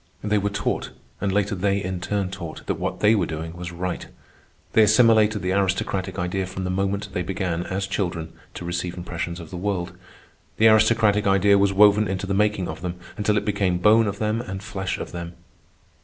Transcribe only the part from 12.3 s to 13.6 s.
making of them until it